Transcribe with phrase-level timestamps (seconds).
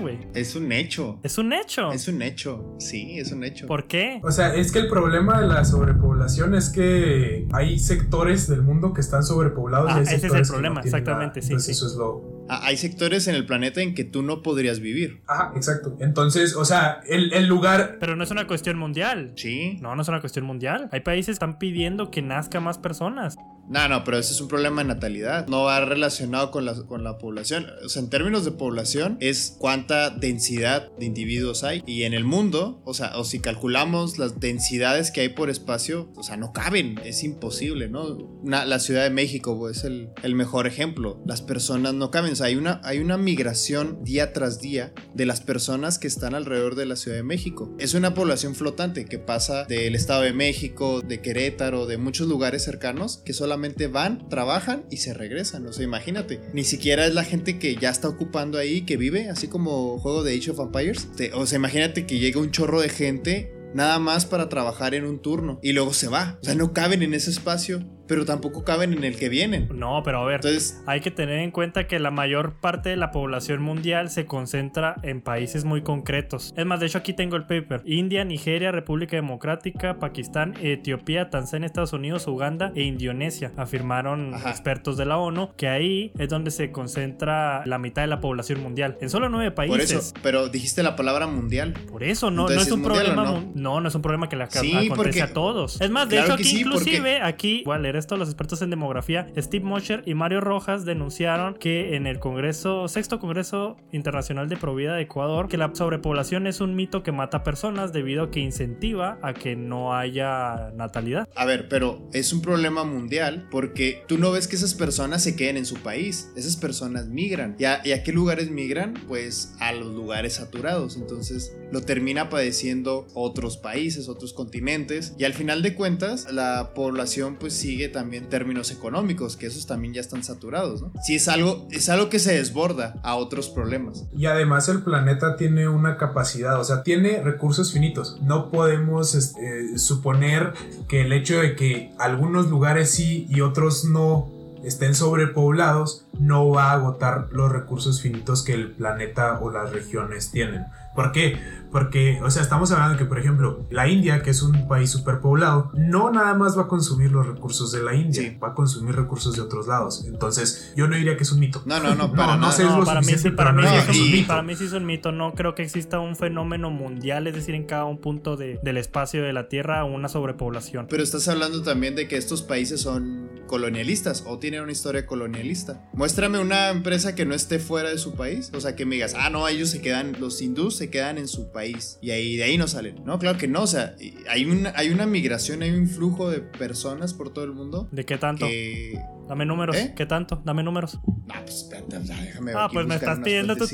[0.00, 0.18] güey.
[0.34, 1.18] Es un hecho.
[1.22, 1.92] Es un hecho.
[1.92, 2.76] Es un hecho.
[2.78, 3.66] Sí, es un hecho.
[3.66, 4.20] ¿Por qué?
[4.22, 8.92] O sea, es que el problema de la sobrepoblación es que hay sectores del mundo
[8.92, 9.90] que están sobrepoblados.
[9.90, 11.46] Ah, y hay ese es el sectores que no problema, tienen exactamente, nada.
[11.46, 11.84] sí, Entonces sí.
[11.84, 12.35] eso es lo...
[12.48, 15.22] Hay sectores en el planeta en que tú no podrías vivir.
[15.26, 15.96] Ajá, exacto.
[16.00, 17.96] Entonces, o sea, el, el lugar...
[18.00, 19.32] Pero no es una cuestión mundial.
[19.36, 19.78] Sí.
[19.80, 20.88] No, no es una cuestión mundial.
[20.92, 23.36] Hay países que están pidiendo que nazca más personas.
[23.68, 25.48] No, no, pero ese es un problema de natalidad.
[25.48, 27.66] No va relacionado con la, con la población.
[27.84, 31.82] O sea, en términos de población, es cuánta densidad de individuos hay.
[31.84, 36.12] Y en el mundo, o sea, o si calculamos las densidades que hay por espacio,
[36.14, 37.00] o sea, no caben.
[37.04, 38.04] Es imposible, ¿no?
[38.42, 41.20] Una- la Ciudad de México es el, el mejor ejemplo.
[41.26, 42.35] Las personas no caben.
[42.40, 47.16] Hay una, migración día tras día de las personas que están alrededor de la Ciudad
[47.16, 47.74] de México.
[47.78, 52.64] Es una población flotante que pasa del Estado de México, de Querétaro, de muchos lugares
[52.64, 55.66] cercanos que solamente van, trabajan y se regresan.
[55.66, 56.40] O sea, imagínate.
[56.52, 60.22] Ni siquiera es la gente que ya está ocupando ahí, que vive, así como juego
[60.22, 61.08] de Age of Empires.
[61.34, 65.20] O sea, imagínate que llega un chorro de gente nada más para trabajar en un
[65.20, 66.38] turno y luego se va.
[66.42, 69.68] O sea, no caben en ese espacio, pero tampoco caben en el que vienen.
[69.74, 70.36] No, pero a ver.
[70.36, 74.26] Entonces, Hay que tener en cuenta que la mayor parte de la población mundial se
[74.26, 76.54] concentra en países muy concretos.
[76.56, 77.82] Es más, de hecho aquí tengo el paper.
[77.84, 83.52] India, Nigeria, República Democrática, Pakistán, Etiopía, Tanzania, Estados Unidos, Uganda e Indonesia.
[83.56, 84.50] Afirmaron Ajá.
[84.50, 88.62] expertos de la ONU que ahí es donde se concentra la mitad de la población
[88.62, 88.96] mundial.
[89.00, 89.76] En solo nueve países.
[89.90, 91.74] por eso, pero dijiste la palabra mundial.
[91.90, 93.24] Por eso, no, no es un ¿es mundial problema.
[93.24, 93.52] no?
[93.54, 93.80] No?
[93.80, 95.80] no, es un problema que le Sí, acontece porque- a todos.
[95.80, 97.62] Es más, de Claro hecho, aquí sí, porque- inclusive, aquí,
[97.96, 102.88] esto, los expertos en demografía, Steve Mosher y Mario Rojas denunciaron que en el Congreso,
[102.88, 107.42] sexto Congreso Internacional de Provida de Ecuador, que la sobrepoblación es un mito que mata
[107.42, 111.28] personas debido a que incentiva a que no haya natalidad.
[111.34, 115.36] A ver, pero es un problema mundial porque tú no ves que esas personas se
[115.36, 116.32] queden en su país.
[116.36, 117.56] Esas personas migran.
[117.58, 118.94] ¿Y a, y a qué lugares migran?
[119.08, 120.96] Pues a los lugares saturados.
[120.96, 125.14] Entonces lo termina padeciendo otros países, otros continentes.
[125.18, 129.94] Y al final de cuentas, la población pues sigue también términos económicos, que esos también
[129.94, 130.92] ya están saturados, ¿no?
[131.04, 134.04] Sí, es algo, es algo que se desborda a otros problemas.
[134.16, 138.18] Y además el planeta tiene una capacidad, o sea, tiene recursos finitos.
[138.22, 140.52] No podemos este, suponer
[140.88, 144.30] que el hecho de que algunos lugares sí y otros no
[144.64, 150.30] estén sobrepoblados no va a agotar los recursos finitos que el planeta o las regiones
[150.30, 150.64] tienen.
[150.96, 151.38] ¿Por qué?
[151.70, 154.90] Porque, o sea, estamos hablando de que, por ejemplo, la India, que es un país
[154.90, 158.38] superpoblado, no nada más va a consumir los recursos de la India, Sí.
[158.42, 160.04] va a consumir recursos de otros lados.
[160.06, 161.62] Entonces, yo no diría que es un mito.
[161.66, 163.76] No, no, no, para no es No, lo para mí, sí, para, pero mí no
[163.92, 164.26] es un mito.
[164.28, 165.12] para mí sí es un mito.
[165.12, 168.76] No creo que exista un fenómeno mundial, es decir, en cada un punto de- del
[168.76, 170.86] espacio de la Tierra, una sobrepoblación.
[170.88, 175.88] Pero estás hablando también de que estos países son colonialistas o tienen una historia colonialista.
[175.92, 178.50] Muéstrame una empresa que no esté fuera de su país.
[178.54, 181.28] O sea, que me digas, ah, no, ellos se quedan, los hindús se quedan en
[181.28, 181.65] su país
[182.00, 183.04] y ahí de ahí no salen.
[183.04, 183.62] No, claro que no.
[183.62, 183.94] O sea,
[184.28, 188.04] hay una, hay una migración, hay un flujo de personas por todo el mundo ¿De
[188.04, 188.46] qué tanto?
[188.46, 189.00] que.
[189.28, 189.76] Dame números.
[189.76, 189.92] ¿Eh?
[189.96, 190.40] ¿Qué tanto?
[190.44, 191.00] Dame números.
[191.04, 193.66] No, pues déjame Ah, pues me estás pidiendo tu.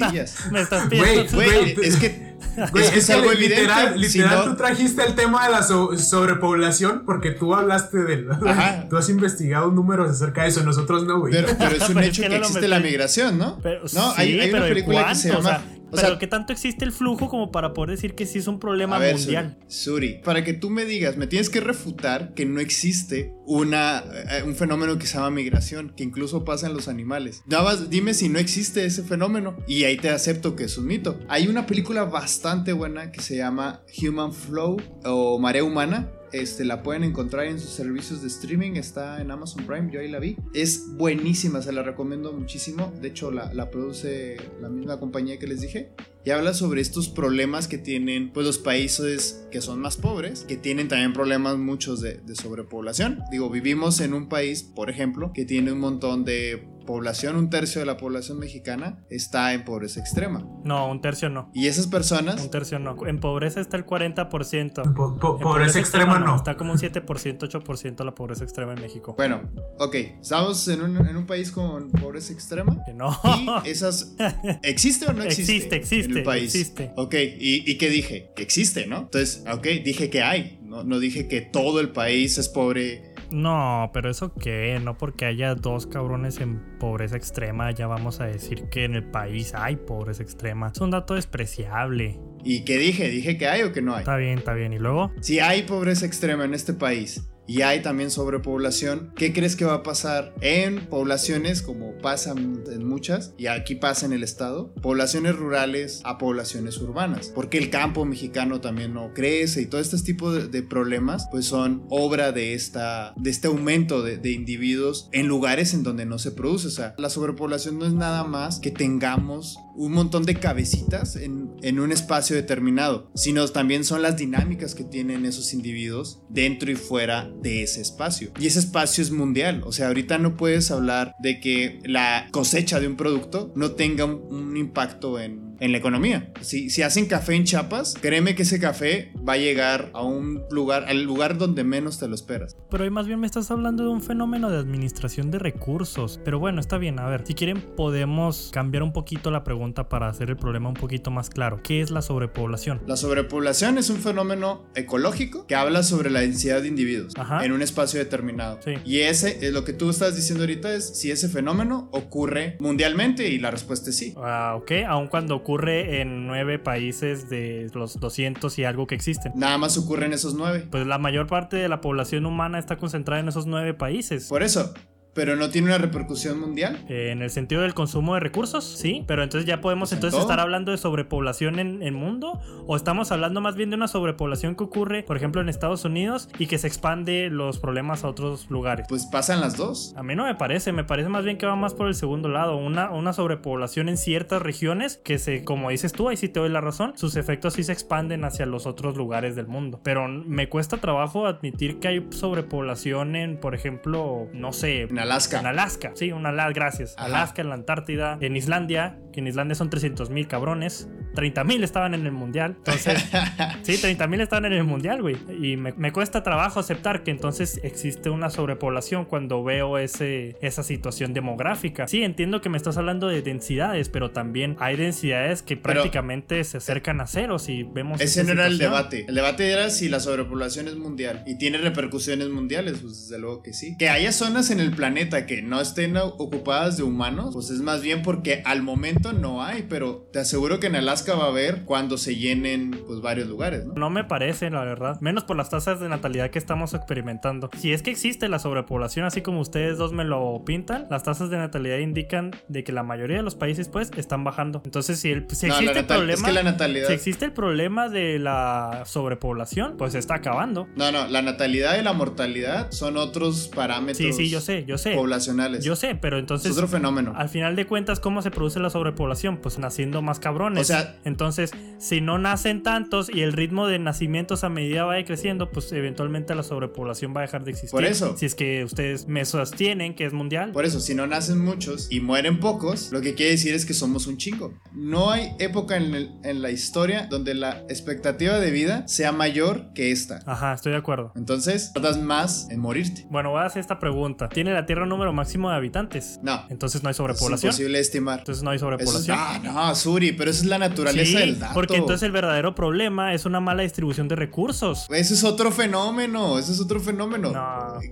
[0.51, 2.33] Me estás pidiendo tu- Güey, Güey, es que.
[2.71, 3.61] Güey, es que es algo evidente.
[3.63, 7.99] literal, si literal no- tú trajiste el tema de la so- sobrepoblación porque tú hablaste
[7.99, 8.89] de Ajá.
[8.89, 11.33] tú has investigado números acerca de eso, nosotros no, güey.
[11.33, 13.59] Pero, pero es un Pero es hecho que que, no lo existe la migración, ¿no?
[13.63, 15.39] Pero, no, hay, sí, hay una pero ¿de película que se llama.
[15.41, 18.25] O sea, o pero sea, ¿qué tanto existe el flujo como para poder decir que
[18.25, 19.59] sí es un problema ver, mundial?
[19.69, 24.03] Suri, Suri, para que tú me digas, me tienes que refutar que no existe una,
[24.31, 27.43] eh, un fenómeno que se llama migración, que incluso pasa en los animales.
[27.47, 31.21] Más dime si no existe ese fenómeno y ahí te acepto que es un mito.
[31.29, 36.11] Hay una película bastante buena que se llama Human Flow o Marea Humana.
[36.33, 40.09] Este, la pueden encontrar en sus servicios de streaming, está en Amazon Prime, yo ahí
[40.09, 40.37] la vi.
[40.55, 42.93] Es buenísima, se la recomiendo muchísimo.
[43.01, 45.93] De hecho, la, produce la misma compañía que les dije.
[46.25, 50.57] Y habla sobre estos problemas que tienen pues, los países que son más pobres, que
[50.57, 53.21] tienen también problemas muchos de, de sobrepoblación.
[53.31, 57.81] Digo, vivimos en un país, por ejemplo, que tiene un montón de población, un tercio
[57.81, 60.47] de la población mexicana está en pobreza extrema.
[60.65, 61.51] No, un tercio no.
[61.55, 62.97] Y esas personas Un tercio no.
[63.07, 64.85] En pobreza está el 40%.
[64.87, 66.37] En Po- po- pobreza extrema no.
[66.37, 67.03] Está como un 7%,
[67.39, 69.15] 8% la pobreza extrema en México.
[69.17, 69.43] Bueno,
[69.79, 72.83] ok, estamos en un, en un país con pobreza extrema.
[72.85, 73.17] Que no.
[73.65, 74.15] Y esas.
[74.63, 75.53] ¿Existe o no existe?
[75.55, 76.55] Existe, existe, En el país.
[76.55, 76.93] existe.
[76.97, 78.31] Ok, ¿y, y qué dije?
[78.37, 78.99] Que existe, ¿no?
[79.01, 80.59] Entonces, ok, dije que hay.
[80.63, 83.12] No, no dije que todo el país es pobre.
[83.33, 88.25] No, pero eso qué, no porque haya dos cabrones en pobreza extrema, ya vamos a
[88.25, 90.71] decir que en el país hay pobreza extrema.
[90.75, 92.21] Es un dato despreciable.
[92.45, 93.09] ¿Y qué dije?
[93.09, 94.01] ¿Dije que hay o que no hay?
[94.01, 94.73] Está bien, está bien.
[94.73, 95.13] ¿Y luego?
[95.21, 99.75] Si hay pobreza extrema en este país y hay también sobrepoblación, ¿qué crees que va
[99.75, 104.73] a pasar en poblaciones como pasa en muchas y aquí pasa en el estado?
[104.81, 109.99] Poblaciones rurales a poblaciones urbanas, porque el campo mexicano también no crece y todo este
[109.99, 115.75] tipo de, problemas pues son obra de, esta, de este aumento de, individuos en lugares
[115.75, 116.69] en donde no se produce.
[116.69, 121.51] O sea, la sobrepoblación no es nada más que tengamos un montón de cabecitas en,
[121.63, 126.77] en, un espacio determinado, sino también son las dinámicas que tienen esos individuos dentro y
[126.77, 128.31] fuera de ese espacio.
[128.39, 132.81] Y ese espacio es mundial, o sea, ahorita no puedes hablar de que la cosecha
[132.81, 136.33] de un producto no tenga un impacto en, en la economía.
[136.41, 140.43] Si, si hacen café en Chiapas, créeme que ese café va a llegar a un
[140.51, 142.57] lugar, al lugar donde menos te lo esperas.
[142.69, 146.21] Pero ahí más bien me estás hablando de un fenómeno de administración de recursos.
[146.25, 150.09] Pero bueno, está bien, a ver, si quieren podemos cambiar un poquito la pregunta para
[150.09, 151.61] hacer el problema un poquito más claro.
[151.63, 152.81] ¿Qué es la sobrepoblación?
[152.89, 157.63] La sobrepoblación es un fenómeno ecológico que habla sobre la densidad de individuos en un
[157.63, 158.59] espacio determinado.
[158.85, 163.29] Y ese, es lo que tú estás diciendo ahorita es si ese fenómeno ocurre mundialmente
[163.29, 164.15] y la respuesta es sí.
[164.17, 168.95] Ah, ok, aun cuando ocurre ocurre en nueve países de los 200 y algo que
[168.95, 169.33] existen.
[169.35, 170.67] Nada más ocurre en esos nueve.
[170.71, 174.29] Pues la mayor parte de la población humana está concentrada en esos nueve países.
[174.29, 174.73] Por eso,
[175.15, 176.85] pero no tiene una repercusión mundial.
[176.89, 180.21] Eh, en el sentido del consumo de recursos, sí, pero entonces ya podemos pues entonces
[180.21, 184.55] estar hablando de sobrepoblación en el mundo o estamos hablando más bien de una sobrepoblación
[184.55, 188.51] que ocurre, por ejemplo, en Estados Unidos y que se expande los problemas a otros
[188.51, 188.87] lugares.
[188.89, 189.95] Pues pasan las dos.
[189.97, 192.29] A mí no me parece, me parece más bien que va más por el segundo
[192.29, 196.41] lado, una, una sobrepoblación en ciertas regiones que se, como dices tú, ahí sí te
[196.41, 199.81] doy la razón, sus efectos sí se expanden hacia los otros lugares del mundo.
[199.83, 205.41] Pero me cuesta trabajo admitir que hay sobrepoblación en, por ejemplo, no sé, Alaska.
[205.41, 206.95] En Alaska, sí, una Alaska, gracias.
[206.97, 210.89] Alaska, en la Antártida, en Islandia, que en Islandia son 300 mil cabrones.
[211.15, 212.55] 30 mil estaban en el mundial.
[212.57, 213.05] Entonces,
[213.63, 215.17] sí, 30 mil estaban en el mundial, güey.
[215.43, 221.13] Y me, cuesta trabajo aceptar que entonces existe una sobrepoblación cuando veo ese, esa situación
[221.13, 221.87] demográfica.
[221.87, 226.57] Sí, entiendo que me estás hablando de densidades, pero también hay densidades que prácticamente se
[226.57, 228.01] acercan a cero si vemos.
[228.01, 229.05] Ese no era el debate.
[229.07, 233.43] El debate era si la sobrepoblación es mundial y tiene repercusiones mundiales, pues desde luego
[233.43, 233.77] que sí.
[233.77, 237.81] Que haya zonas en el planeta que no estén ocupadas de humanos, pues es más
[237.81, 241.65] bien porque al momento no hay, pero te aseguro que en Alaska va a haber
[241.65, 243.73] cuando se llenen pues varios lugares, ¿no?
[243.75, 245.01] No me parece, la verdad.
[245.01, 247.49] Menos por las tasas de natalidad que estamos experimentando.
[247.57, 251.31] Si es que existe la sobrepoblación, así como ustedes dos me lo pintan, las tasas
[251.31, 254.61] de natalidad indican de que la mayoría de los países pues están bajando.
[254.67, 256.31] Entonces, si, el, si existe el problema...
[256.33, 256.89] la natalidad...
[256.89, 260.69] Si existe el problema de la sobrepoblación, pues está acabando.
[260.77, 263.97] No, no, la natalidad y la mortalidad son otros parámetros.
[263.97, 264.82] Sí, sí, yo sé, yo sé.
[264.91, 265.65] Poblacionales.
[265.65, 266.51] Yo sé, pero entonces...
[266.51, 267.13] Es otro fenómeno.
[267.17, 269.39] Al final de cuentas, ¿cómo se produce la sobrepoblación?
[269.39, 270.63] Pues naciendo más cabrones.
[270.63, 275.03] O sea, entonces, si no nacen tantos y el ritmo de nacimientos a medida va
[275.05, 277.71] creciendo, pues eventualmente la sobrepoblación va a dejar de existir.
[277.71, 278.17] Por eso.
[278.17, 280.53] Si es que ustedes me sostienen que es mundial.
[280.53, 283.75] Por eso, si no nacen muchos y mueren pocos, lo que quiere decir es que
[283.75, 284.55] somos un chingo.
[284.73, 289.91] No hay época en, en la historia donde la expectativa de vida sea mayor que
[289.91, 290.21] esta.
[290.27, 291.13] Ajá, estoy de acuerdo.
[291.17, 293.07] Entonces, tardas más en morirte.
[293.11, 294.29] Bueno, voy a hacer esta pregunta.
[294.29, 296.19] ¿Tiene la Tierra un número máximo de habitantes?
[296.23, 296.47] No.
[296.49, 297.51] Entonces no hay sobrepoblación.
[297.51, 298.21] Es imposible estimar.
[298.21, 299.19] Entonces no hay sobrepoblación.
[299.21, 301.53] ah, no, Suri, pero esa es la naturaleza del dato.
[301.53, 304.87] Porque entonces el verdadero problema es una mala distribución de recursos.
[304.89, 307.35] Ese es otro fenómeno, ese es otro fenómeno.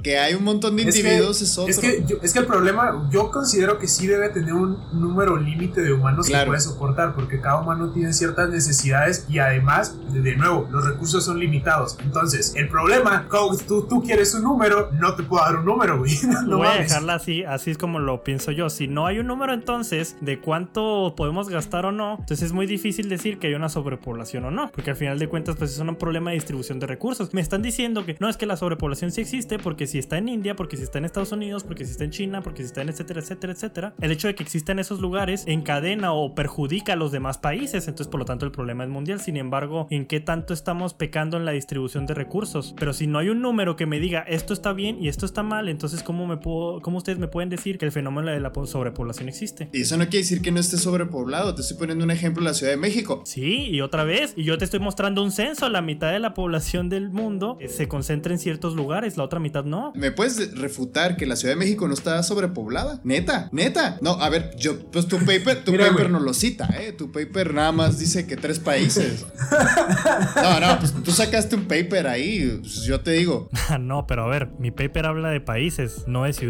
[0.02, 1.70] Que hay un montón de individuos es, otro.
[1.70, 5.82] Es que, es que el problema, yo considero que sí debe tener un número límite
[5.82, 10.66] de humanos que puede soportar, porque cada humano tiene ciertas necesidades y además, de nuevo,
[10.70, 11.98] los recursos son limitados.
[12.02, 13.28] Entonces, el problema,
[13.68, 16.18] tú, tú quieres un número, no te puedo dar un número, güey.
[16.46, 18.70] No Voy dejarla así, así es como lo pienso yo.
[18.70, 22.66] Si no hay un número entonces de cuánto podemos gastar o no, entonces es muy
[22.66, 25.78] difícil decir que hay una sobrepoblación o no, porque al final de cuentas pues es
[25.78, 27.34] un problema de distribución de recursos.
[27.34, 30.28] Me están diciendo que no es que la sobrepoblación sí existe porque si está en
[30.28, 32.82] India, porque si está en Estados Unidos, porque si está en China, porque si está
[32.82, 36.96] en etcétera, etcétera, etcétera, el hecho de que existan esos lugares encadena o perjudica a
[36.96, 39.20] los demás países, entonces por lo tanto el problema es mundial.
[39.20, 42.74] Sin embargo, ¿en qué tanto estamos pecando en la distribución de recursos?
[42.78, 45.42] Pero si no hay un número que me diga esto está bien y esto está
[45.42, 48.52] mal, entonces ¿cómo me puedo, cómo ustedes me pueden decir que el fenómeno de la
[48.64, 49.68] sobrepoblación existe?
[49.72, 51.54] Y eso no quiere decir que no esté sobrepoblado.
[51.54, 53.22] Te estoy poniendo un ejemplo la Ciudad de México.
[53.24, 56.34] Sí, y otra vez, y yo te estoy mostrando un censo, la mitad de la
[56.34, 59.92] población del mundo eh, se concentra en ciertos lugares, la otra mitad no.
[59.94, 63.00] ¿Me puedes refutar que la Ciudad de México no está sobrepoblada?
[63.04, 63.98] Neta, neta.
[64.00, 66.92] No, a ver, yo, pues tu paper, tu paper no lo cita, ¿eh?
[66.92, 69.26] Tu paper nada más dice que tres países.
[70.36, 73.48] no, no, pues tú sacaste un paper ahí, pues yo te digo.
[73.80, 76.49] no, pero a ver, mi paper habla de países, no de ciudades.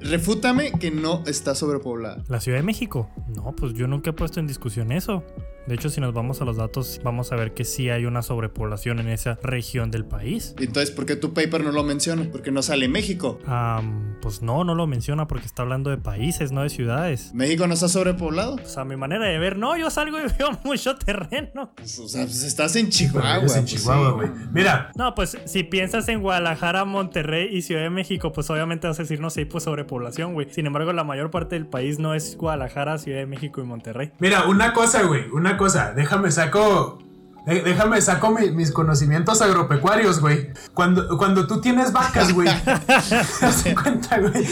[0.00, 2.22] Refútame que no está sobrepoblada.
[2.28, 3.08] ¿La Ciudad de México?
[3.34, 5.24] No, pues yo nunca he puesto en discusión eso.
[5.70, 8.22] De hecho, si nos vamos a los datos, vamos a ver que sí hay una
[8.22, 10.56] sobrepoblación en esa región del país.
[10.58, 12.26] Entonces, ¿por qué tu paper no lo menciona?
[12.32, 13.38] Porque no sale México.
[14.20, 17.32] pues no, no lo menciona porque está hablando de países, no de ciudades.
[17.34, 18.56] ¿México no está sobrepoblado?
[18.56, 21.72] Pues a mi manera de ver, no, yo salgo y veo mucho terreno.
[21.76, 23.36] Pues, o sea, pues estás en Chihuahua.
[23.36, 24.28] en pues Chihuahua, güey.
[24.52, 24.90] Mira.
[24.96, 29.04] No, pues si piensas en Guadalajara, Monterrey y Ciudad de México, pues obviamente vas a
[29.04, 30.48] decir, no sé, pues sobrepoblación, güey.
[30.50, 34.10] Sin embargo, la mayor parte del país no es Guadalajara, Ciudad de México y Monterrey.
[34.18, 35.92] Mira, una cosa, güey, una cosa.
[35.92, 36.98] Déjame saco
[37.46, 40.50] Déjame saco mis conocimientos agropecuarios, güey.
[40.74, 42.48] Cuando, cuando tú tienes vacas, güey.
[43.62, 44.46] te cuenta, güey.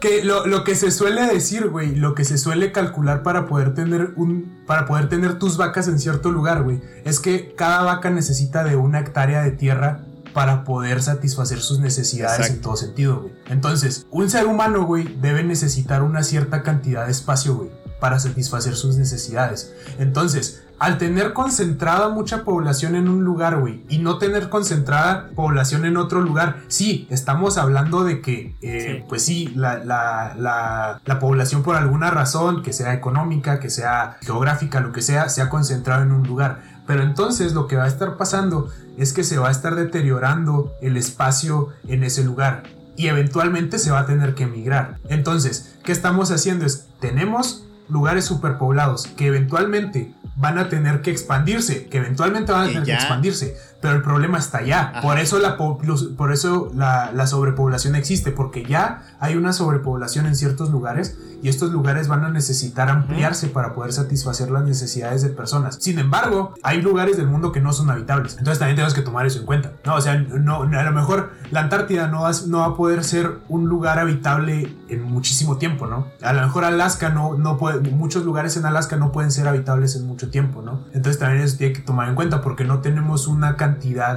[0.00, 4.14] Que lo, que se suele decir, güey, lo que se suele calcular para poder tener
[4.16, 4.62] un.
[4.66, 6.80] Para poder tener tus vacas en cierto lugar, güey.
[7.04, 12.50] Es que cada vaca necesita de una hectárea de tierra para poder satisfacer sus necesidades
[12.50, 13.34] en todo sentido, güey.
[13.48, 17.70] Entonces, un ser humano, güey, debe necesitar una cierta cantidad de espacio, güey,
[18.00, 19.72] para satisfacer sus necesidades.
[19.98, 25.84] Entonces, al tener concentrada mucha población en un lugar, güey, y no tener concentrada población
[25.84, 31.76] en otro lugar, sí, estamos hablando de que, eh, pues sí, la, la, población por
[31.76, 36.12] alguna razón, que sea económica, que sea geográfica, lo que sea, se ha concentrado en
[36.12, 36.62] un lugar.
[36.86, 40.72] Pero entonces lo que va a estar pasando es que se va a estar deteriorando
[40.80, 42.62] el espacio en ese lugar
[42.96, 44.98] y eventualmente se va a tener que emigrar.
[45.08, 46.64] Entonces, ¿qué estamos haciendo?
[46.64, 52.68] Es, tenemos lugares superpoblados que eventualmente van a tener que expandirse, que eventualmente van a
[52.68, 54.92] tener que expandirse, pero el problema está allá.
[55.02, 60.70] Por eso, la, por eso la, sobrepoblación existe, porque ya hay una sobrepoblación en ciertos
[60.70, 65.78] lugares y estos lugares van a necesitar ampliarse para poder satisfacer las necesidades de personas.
[65.80, 68.36] Sin embargo, hay lugares del mundo que no son habitables.
[68.36, 69.72] Entonces también tenemos que tomar eso en cuenta.
[69.84, 73.04] No, o sea, no, a lo mejor la Antártida no va, no va a poder
[73.04, 76.08] ser un lugar habitable en muchísimo tiempo, ¿no?
[76.20, 79.96] A lo mejor Alaska no, no puede, muchos lugares en Alaska no pueden ser habitables
[79.96, 80.84] en mucho tiempo, ¿no?
[80.92, 83.69] Entonces también eso tiene que tomar en cuenta porque no tenemos una cantidad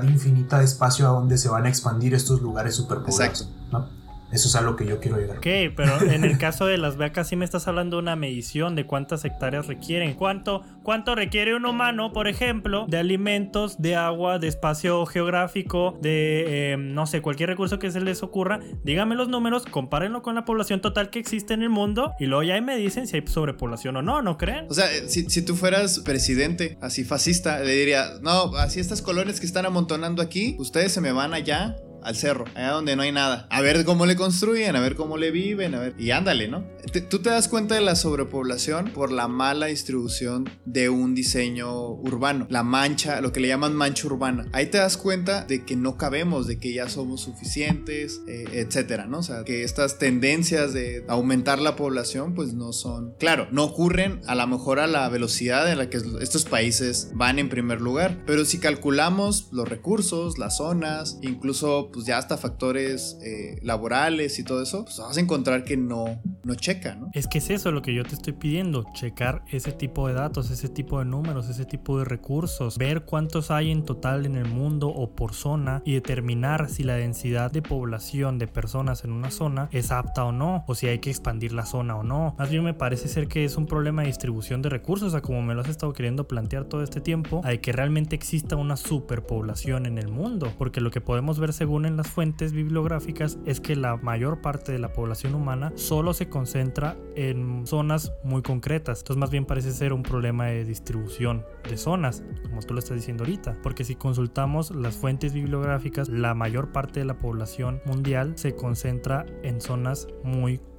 [0.08, 4.03] infinita de espacio a donde se van a expandir estos lugares superpoblados, ¿no?
[4.34, 5.38] Eso es a lo que yo quiero llegar.
[5.38, 8.76] Ok, pero en el caso de las vacas sí me estás hablando de una medición
[8.76, 10.16] de cuántas hectáreas requieren.
[10.16, 16.72] ¿Cuánto, cuánto requiere un humano, por ejemplo, de alimentos, de agua, de espacio geográfico, de,
[16.72, 18.60] em, no sé, cualquier recurso que se les ocurra?
[18.84, 22.42] Díganme los números, compárenlo con la población total que existe en el mundo y luego
[22.44, 24.66] ya me dicen si hay sobrepoblación o no, ¿no creen?
[24.70, 29.40] O sea, si, si tú fueras presidente, así fascista, le diría, no, así estas colonias
[29.40, 33.12] que están amontonando aquí, ustedes se me van allá al cerro, allá donde no hay
[33.12, 33.48] nada.
[33.50, 35.96] A ver cómo le construyen, a ver cómo le viven, a ver.
[35.98, 36.66] Y ándale, ¿no?
[37.10, 42.48] Tú te das cuenta de la sobrepoblación por la mala distribución de un diseño urbano.
[42.50, 44.48] La mancha, lo que le llaman mancha urbana.
[44.52, 49.06] Ahí te das cuenta de que no cabemos, de que ya somos suficientes, eh, etcétera,
[49.06, 49.20] ¿no?
[49.20, 53.16] O sea, que estas tendencias de aumentar la población, pues no son.
[53.18, 57.40] Claro, no ocurren a lo mejor a la velocidad en la que estos países van
[57.40, 58.24] en primer lugar.
[58.26, 64.44] Pero si calculamos los recursos, las zonas, incluso pues ya hasta factores eh, laborales y
[64.44, 67.10] todo eso, pues vas a encontrar que no, no checa, ¿no?
[67.14, 70.52] Es que es eso lo que yo te estoy pidiendo, checar ese tipo de datos,
[70.52, 74.46] ese tipo de números, ese tipo de recursos, ver cuántos hay en total en el
[74.46, 79.32] mundo o por zona y determinar si la densidad de población de personas en una
[79.32, 82.36] zona es apta o no, o si hay que expandir la zona o no.
[82.38, 85.22] Más bien me parece ser que es un problema de distribución de recursos, o sea,
[85.22, 88.76] como me lo has estado queriendo plantear todo este tiempo, hay que realmente exista una
[88.76, 93.60] superpoblación en el mundo, porque lo que podemos ver según en las fuentes bibliográficas es
[93.60, 99.02] que la mayor parte de la población humana solo se concentra en zonas muy concretas.
[99.02, 102.98] Entonces más bien parece ser un problema de distribución de zonas, como tú lo estás
[102.98, 103.60] diciendo ahorita.
[103.62, 109.28] Porque si consultamos las fuentes bibliográficas, la mayor parte de la población mundial se concentra
[109.44, 110.73] en zonas muy concretas,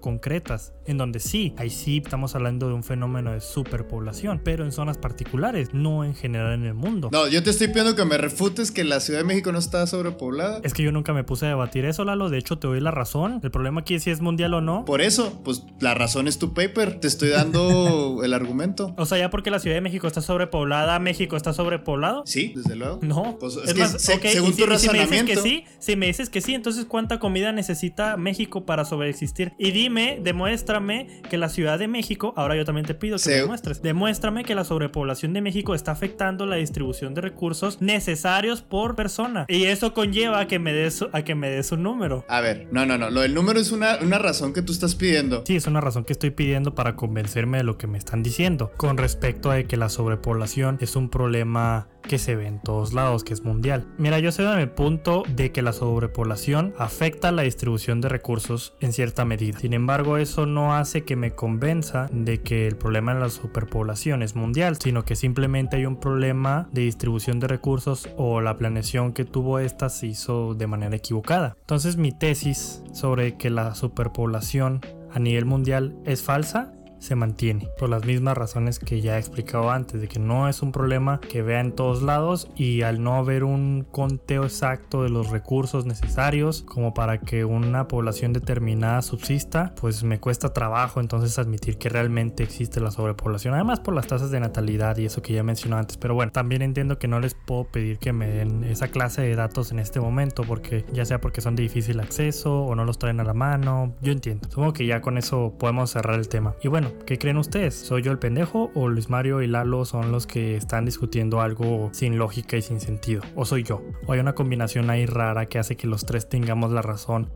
[0.87, 4.99] en donde sí, ahí sí estamos hablando de un fenómeno de superpoblación, pero en zonas
[4.99, 7.09] particulares, no en general en el mundo.
[7.11, 9.87] No, yo te estoy pidiendo que me refutes que la Ciudad de México no está
[9.87, 10.61] sobrepoblada.
[10.63, 12.91] Es que yo nunca me puse a debatir eso, Lalo, de hecho te doy la
[12.91, 13.41] razón.
[13.43, 14.85] El problema aquí es si es mundial o no.
[14.85, 18.95] Por eso, pues la razón es tu paper, te estoy dando el argumento.
[18.99, 22.25] O sea, ya porque la Ciudad de México está sobrepoblada, México está sobrepoblado.
[22.27, 22.99] Sí, desde luego.
[23.01, 23.39] No.
[23.41, 23.73] Pues, es,
[24.21, 25.15] que según tu razonamiento.
[25.15, 28.67] Si me dices que sí, si me dices que sí, entonces ¿cuánta comida necesita México
[28.67, 29.53] para sobreexistir?
[29.59, 33.37] Y dime demuéstrame que la Ciudad de México, ahora yo también te pido que me
[33.37, 38.95] demuestres, demuéstrame que la sobrepoblación de México está afectando la distribución de recursos necesarios por
[38.95, 39.47] persona.
[39.49, 42.25] Y eso conlleva a que me des, a que me des un número.
[42.29, 44.95] A ver, no, no, no, lo del número es una, una razón que tú estás
[44.95, 45.45] pidiendo.
[45.47, 48.73] Sí, es una razón que estoy pidiendo para convencerme de lo que me están diciendo
[48.77, 53.25] con respecto a que la sobrepoblación es un problema que se ve en todos lados,
[53.25, 53.87] que es mundial.
[53.99, 58.75] Mira, yo sé en el punto de que la sobrepoblación afecta la distribución de recursos
[58.81, 59.59] en cierta medida.
[59.59, 64.23] Sin embargo, eso no hace que me convenza de que el problema de la superpoblación
[64.23, 69.13] es mundial, sino que simplemente hay un problema de distribución de recursos o la planeación
[69.13, 71.57] que tuvo esta se hizo de manera equivocada.
[71.61, 74.81] Entonces mi tesis sobre que la superpoblación
[75.13, 76.74] a nivel mundial es falsa
[77.05, 80.63] se mantiene por las mismas razones que ya he explicado antes de que no es
[80.63, 85.11] un problema que vea en todos lados y al no haber un conteo exacto de
[85.11, 91.39] los recursos necesarios como para que una población determinada subsista pues me cuesta trabajo entonces
[91.39, 95.35] admitir que realmente existe la sobrepoblación además por las tasas de natalidad y eso que
[95.35, 98.65] ya mencioné antes pero bueno también entiendo que no les puedo pedir que me den
[98.65, 102.65] esa clase de datos en este momento porque ya sea porque son de difícil acceso
[102.65, 105.91] o no los traen a la mano yo entiendo supongo que ya con eso podemos
[105.91, 106.55] cerrar el tema.
[106.63, 107.75] Y bueno ¿Qué creen ustedes?
[107.75, 111.91] ¿Soy yo el pendejo o Luis Mario y Lalo son los que están discutiendo algo
[111.93, 113.23] sin lógica y sin sentido?
[113.35, 113.83] ¿O soy yo?
[114.07, 117.31] ¿O hay una combinación ahí rara que hace que los tres tengamos la razón?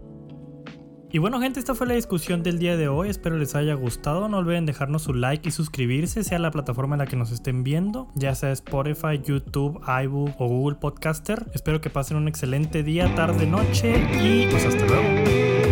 [1.11, 4.29] Y bueno gente, esta fue la discusión del día de hoy, espero les haya gustado,
[4.29, 7.65] no olviden dejarnos su like y suscribirse, sea la plataforma en la que nos estén
[7.65, 11.47] viendo, ya sea Spotify, YouTube, iBook o Google Podcaster.
[11.55, 15.68] Espero que pasen un excelente día, tarde, noche y pues hasta luego.